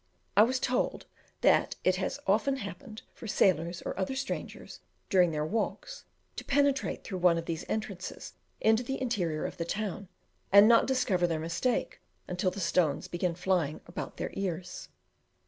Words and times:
I 0.35 0.41
was 0.41 0.59
told 0.59 1.05
that 1.41 1.75
it 1.83 1.97
has 1.97 2.19
often 2.25 2.55
happened 2.55 3.03
for 3.13 3.27
sailors, 3.27 3.83
or 3.83 3.95
other 3.99 4.15
strangers, 4.15 4.79
during 5.11 5.29
their 5.29 5.45
walks, 5.45 6.05
to 6.37 6.43
penetrate 6.43 7.03
through 7.03 7.19
one 7.19 7.37
of 7.37 7.45
these 7.45 7.65
entrances 7.69 8.33
into 8.59 8.81
the 8.81 8.99
interior 8.99 9.45
of 9.45 9.57
the 9.57 9.63
town, 9.63 10.07
and 10.51 10.67
not 10.67 10.87
discover 10.87 11.27
their 11.27 11.37
mistake 11.39 11.99
until 12.27 12.49
the 12.49 12.59
stones 12.59 13.07
began 13.07 13.35
flying 13.35 13.79
about 13.85 14.17
their 14.17 14.31
ears. 14.33 14.87